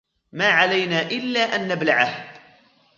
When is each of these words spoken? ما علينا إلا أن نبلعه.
ما 0.31 0.49
علينا 0.49 1.01
إلا 1.01 1.55
أن 1.55 1.67
نبلعه. 1.67 2.33